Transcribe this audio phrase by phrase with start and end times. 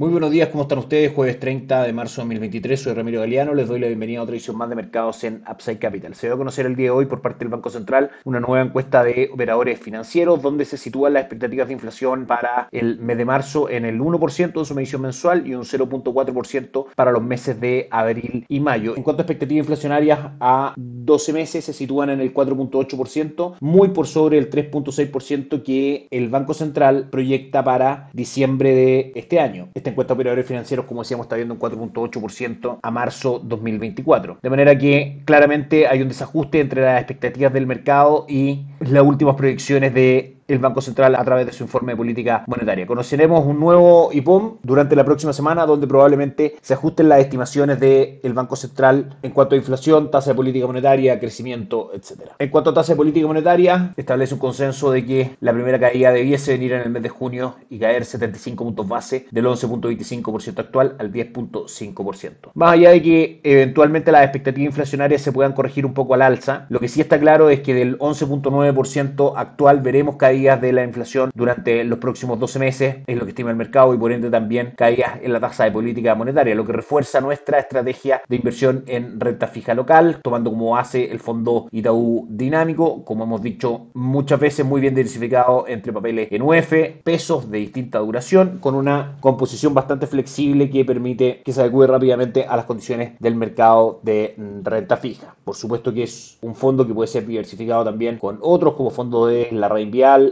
[0.00, 1.12] Muy buenos días, ¿cómo están ustedes?
[1.12, 4.34] Jueves 30 de marzo de 2023, soy Ramiro Galeano, les doy la bienvenida a otra
[4.34, 6.14] edición más de mercados en Upside Capital.
[6.14, 8.64] Se va a conocer el día de hoy por parte del Banco Central una nueva
[8.64, 13.26] encuesta de operadores financieros donde se sitúan las expectativas de inflación para el mes de
[13.26, 17.86] marzo en el 1% de su medición mensual y un 0.4% para los meses de
[17.90, 18.96] abril y mayo.
[18.96, 24.06] En cuanto a expectativas inflacionarias a 12 meses se sitúan en el 4.8%, muy por
[24.06, 29.68] sobre el 3.6% que el Banco Central proyecta para diciembre de este año.
[29.90, 34.38] Este encuesta de operadores financieros, como decíamos, está viendo un 4.8% a marzo 2024.
[34.40, 39.34] De manera que claramente hay un desajuste entre las expectativas del mercado y las últimas
[39.34, 42.86] proyecciones de el Banco Central a través de su informe de política monetaria.
[42.86, 48.32] Conoceremos un nuevo IPOM durante la próxima semana donde probablemente se ajusten las estimaciones del
[48.34, 52.32] Banco Central en cuanto a inflación, tasa de política monetaria, crecimiento, etc.
[52.38, 56.12] En cuanto a tasa de política monetaria, establece un consenso de que la primera caída
[56.12, 60.96] debiese venir en el mes de junio y caer 75 puntos base del 11.25% actual
[60.98, 62.50] al 10.5%.
[62.54, 66.66] Más allá de que eventualmente las expectativas inflacionarias se puedan corregir un poco al alza,
[66.68, 71.30] lo que sí está claro es que del 11.9% actual veremos caídas de la inflación
[71.34, 74.72] durante los próximos 12 meses, es lo que estima el mercado y por ende también
[74.74, 79.20] caídas en la tasa de política monetaria, lo que refuerza nuestra estrategia de inversión en
[79.20, 84.64] renta fija local, tomando como base el fondo Itaú Dinámico, como hemos dicho muchas veces,
[84.64, 86.72] muy bien diversificado entre papeles en UF,
[87.04, 92.46] pesos de distinta duración, con una composición bastante flexible que permite que se adecue rápidamente
[92.46, 95.34] a las condiciones del mercado de renta fija.
[95.44, 99.26] Por supuesto que es un fondo que puede ser diversificado también con otros como fondo
[99.26, 99.68] de la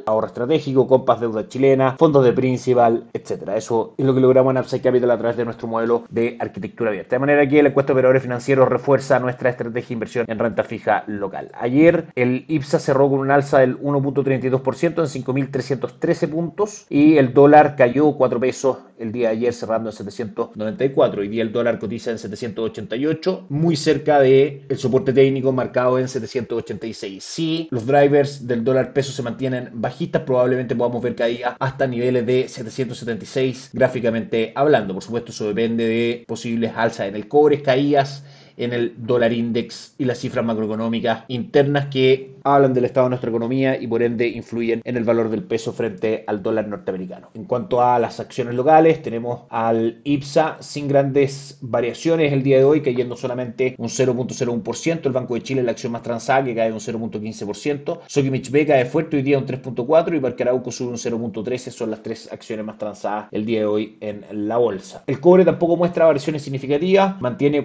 [0.07, 3.57] Ahorro estratégico, compas deuda chilena, fondos de principal, etcétera.
[3.57, 6.91] Eso es lo que logramos en Upside Capital a través de nuestro modelo de arquitectura
[6.91, 7.17] abierta.
[7.17, 10.65] De manera que la encuesta de operadores financieros refuerza nuestra estrategia de inversión en renta
[10.65, 11.51] fija local.
[11.55, 17.77] Ayer el IPSA cerró con un alza del 1.32% en 5.313 puntos y el dólar
[17.77, 21.21] cayó 4 pesos el día de ayer cerrando en 794.
[21.21, 26.09] Hoy día el dólar cotiza en 788, muy cerca del el soporte técnico marcado en
[26.09, 27.23] 786.
[27.23, 32.27] Si los drivers del dólar peso se mantienen bajistas, probablemente podamos ver caídas hasta niveles
[32.27, 34.95] de 776 gráficamente hablando.
[34.95, 38.25] Por supuesto, eso depende de posibles alzas en el cobre, caídas
[38.59, 43.31] en el dólar index y las cifras macroeconómicas internas que hablan del estado de nuestra
[43.31, 47.31] economía y por ende influyen en el valor del peso frente al dólar norteamericano.
[47.35, 52.65] En cuanto a las acciones locales, tenemos al IPSA sin grandes variaciones el día de
[52.65, 55.07] hoy, cayendo solamente un 0.01%.
[55.07, 58.01] El Banco de Chile, la acción más transada, que cae un 0.15%.
[58.07, 61.71] Sokimich B cae fuerte hoy día un 3.4% y Parque Arauco sube un 0.13%.
[61.71, 65.05] Son las tres acciones más transadas el día de hoy en la bolsa.
[65.07, 67.65] El cobre tampoco muestra variaciones significativas, mantiene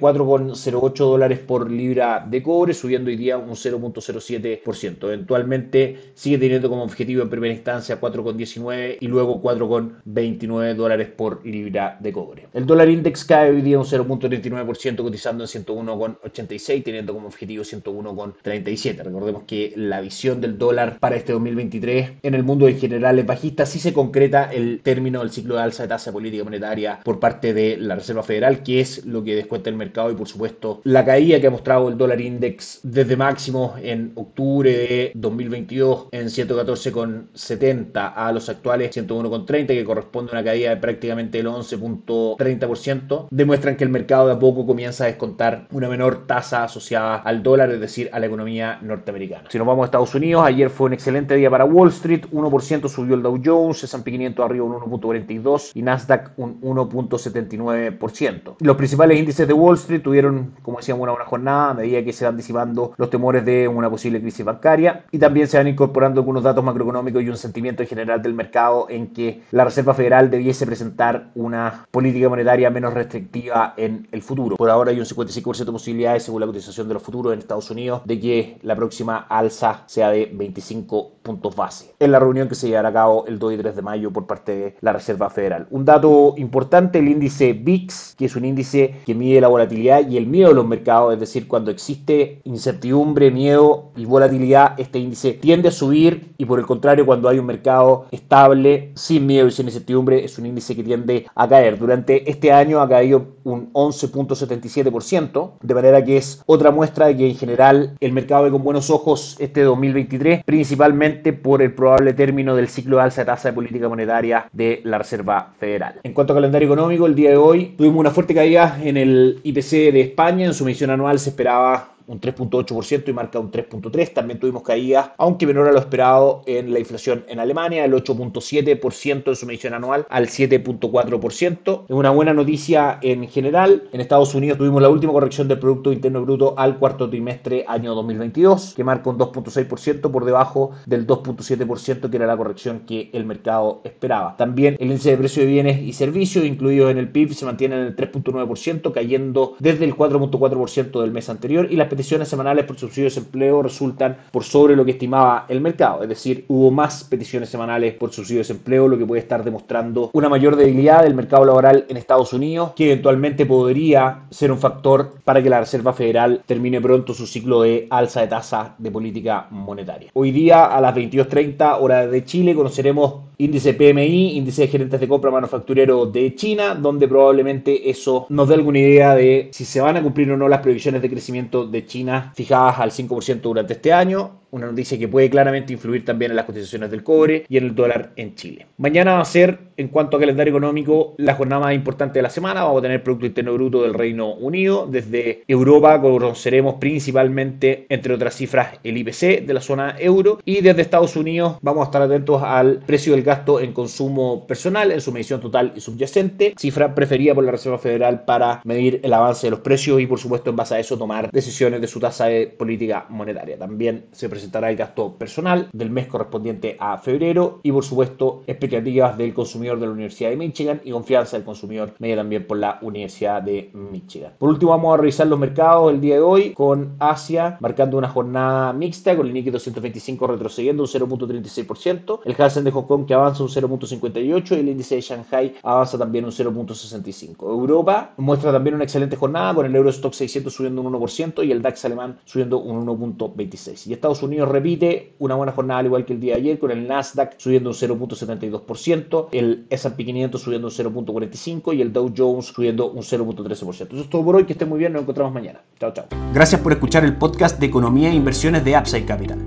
[0.84, 5.04] 4.08 dólares por libra de cobre, subiendo hoy día un 0.07%.
[5.06, 11.98] Eventualmente sigue teniendo como objetivo en primera instancia 4,19 y luego 4,29 dólares por libra
[12.00, 12.48] de cobre.
[12.54, 19.04] El dólar index cae hoy día un 0.39% cotizando en 101,86 teniendo como objetivo 101,37.
[19.04, 23.26] Recordemos que la visión del dólar para este 2023 en el mundo en general es
[23.26, 23.66] bajista.
[23.66, 27.54] Si se concreta el término del ciclo de alza de tasa política monetaria por parte
[27.54, 31.06] de la Reserva Federal, que es lo que descuenta el mercado y por supuesto la
[31.06, 38.13] caída que ha mostrado el dólar index desde máximo en octubre de 2022 en 114,70
[38.16, 43.84] a los actuales 101,30 que corresponde a una caída de prácticamente el 11.30% demuestran que
[43.84, 47.79] el mercado de a poco comienza a descontar una menor tasa asociada al dólar, es
[47.79, 49.50] decir, a la economía norteamericana.
[49.50, 52.90] Si nos vamos a Estados Unidos, ayer fue un excelente día para Wall Street, 1%
[52.90, 58.55] subió el Dow Jones, S&P 500 arriba un 1.42 y Nasdaq un 1.79%.
[58.59, 62.13] Los principales índices de Wall Street tuvieron, como decíamos, una buena jornada a medida que
[62.13, 66.22] se van disipando los temores de una posible crisis bancaria y también se van incorporando
[66.22, 70.29] algunos datos macroeconómicos y un sentimiento en general del mercado en que la Reserva Federal
[70.29, 74.55] debiese presentar una política monetaria menos restrictiva en el futuro.
[74.55, 77.70] Por ahora hay un 55% de posibilidades, según la cotización de los futuros en Estados
[77.70, 82.55] Unidos, de que la próxima alza sea de 25 puntos base en la reunión que
[82.55, 85.29] se llevará a cabo el 2 y 3 de mayo por parte de la Reserva
[85.29, 85.67] Federal.
[85.72, 90.17] Un dato importante, el índice VIX, que es un índice que mide la volatilidad y
[90.17, 95.34] el miedo de los mercados, es decir, cuando existe incertidumbre, miedo y volatilidad este índice
[95.34, 99.52] tiende a subir y por el contrario, cuando hay un mercado estable, sin miedo y
[99.52, 101.79] sin incertidumbre, es un índice que tiende a caer.
[101.79, 107.29] Durante este año ha caído un 11.77%, de manera que es otra muestra de que
[107.29, 112.56] en general el mercado ve con buenos ojos este 2023, principalmente por el probable término
[112.56, 116.00] del ciclo de alza de tasa de política monetaria de la Reserva Federal.
[116.04, 119.40] En cuanto a calendario económico, el día de hoy tuvimos una fuerte caída en el
[119.44, 124.14] IPC de España, en su medición anual se esperaba un 3.8% y marca un 3.3%.
[124.14, 129.28] También tuvimos caídas, aunque menor a lo esperado, en la inflación en Alemania, el 8.7%
[129.28, 131.84] en su medición anual al 7.4%.
[131.85, 133.90] Es una buena noticia en general.
[133.91, 137.96] En Estados Unidos tuvimos la última corrección del Producto Interno Bruto al cuarto trimestre año
[137.96, 143.26] 2022, que marca un 2.6% por debajo del 2.7% que era la corrección que el
[143.26, 144.35] mercado esperaba.
[144.38, 147.76] También el índice de precio de bienes y servicios, incluidos en el PIB, se mantiene
[147.76, 152.78] en el 3.9%, cayendo desde el 4.4% del mes anterior y las peticiones semanales por
[152.78, 156.01] subsidio de desempleo resultan por sobre lo que estimaba el mercado.
[156.01, 160.09] Es decir, hubo más peticiones semanales por subsidio de desempleo, lo que puede estar demostrando
[160.13, 165.13] una mayor debilidad del mercado laboral en Estados Unidos, que eventualmente podría ser un factor
[165.23, 169.47] para que la Reserva Federal termine pronto su ciclo de alza de tasa de política
[169.51, 170.09] monetaria.
[170.13, 175.07] Hoy día a las 22.30 hora de Chile conoceremos índice PMI, índice de gerentes de
[175.07, 179.97] compra manufacturero de China, donde probablemente eso nos dé alguna idea de si se van
[179.97, 183.94] a cumplir o no las previsiones de crecimiento de China fijadas al 5% durante este
[183.94, 187.64] año una noticia que puede claramente influir también en las cotizaciones del cobre y en
[187.66, 188.67] el dólar en Chile.
[188.78, 192.29] Mañana va a ser, en cuanto a calendario económico, la jornada más importante de la
[192.29, 192.64] semana.
[192.64, 194.88] Vamos a tener Producto Interno Bruto del Reino Unido.
[194.90, 200.40] Desde Europa conoceremos principalmente, entre otras cifras, el IPC de la zona euro.
[200.46, 204.91] Y desde Estados Unidos vamos a estar atentos al precio del gasto en consumo personal,
[204.91, 209.14] en su medición total y subyacente, cifra preferida por la Reserva Federal para medir el
[209.14, 212.00] avance de los precios y, por supuesto, en base a eso tomar decisiones de su
[212.00, 213.58] tasa de política monetaria.
[213.58, 218.43] También se presenta presentará el gasto personal del mes correspondiente a febrero y por supuesto
[218.45, 222.57] expectativas del consumidor de la Universidad de Michigan y confianza del consumidor media también por
[222.57, 224.34] la Universidad de Michigan.
[224.37, 228.09] Por último vamos a revisar los mercados el día de hoy con Asia marcando una
[228.09, 233.13] jornada mixta con el Nikkei 225 retrocediendo un 0.36%, el Hansen de Hong Kong que
[233.13, 237.49] avanza un 0.58 y el índice de Shanghai avanza también un 0.65.
[237.49, 241.61] Europa muestra también una excelente jornada con el Eurostock 600 subiendo un 1% y el
[241.61, 243.87] DAX alemán subiendo un 1.26.
[243.87, 246.72] Y Estados Unidos repite una buena jornada al igual que el día de ayer con
[246.72, 252.47] el Nasdaq subiendo un 0.72%, el S&P 500 subiendo un 0.45% y el Dow Jones
[252.47, 253.72] subiendo un 0.13%.
[253.72, 255.62] Eso es todo por hoy, que estén muy bien, nos encontramos mañana.
[255.80, 256.06] Chao, chao.
[256.34, 259.38] Gracias por escuchar el podcast de Economía e Inversiones de Upside Capital.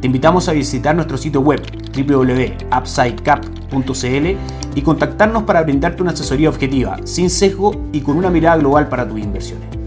[0.00, 1.62] Te invitamos a visitar nuestro sitio web
[1.96, 4.36] www.upsidecap.cl
[4.74, 9.08] y contactarnos para brindarte una asesoría objetiva, sin sesgo y con una mirada global para
[9.08, 9.83] tus inversiones.